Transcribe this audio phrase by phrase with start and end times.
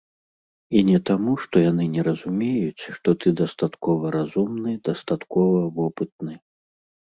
[0.77, 6.33] І не таму, што яны не разумеюць, што ты дастаткова разумны, дастаткова вопытны.